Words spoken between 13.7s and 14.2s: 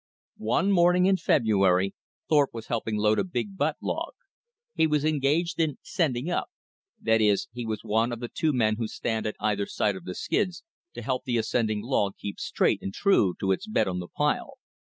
on the